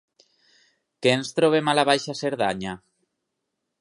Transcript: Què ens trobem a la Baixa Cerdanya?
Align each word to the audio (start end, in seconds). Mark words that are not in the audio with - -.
Què 1.05 1.13
ens 1.17 1.29
trobem 1.39 1.71
a 1.73 1.75
la 1.81 1.85
Baixa 1.91 2.17
Cerdanya? 2.23 2.75